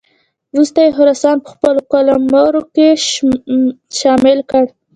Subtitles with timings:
[0.53, 2.87] وروسته یې خراسان په خپل قلمرو کې
[3.99, 4.63] شامل کړ.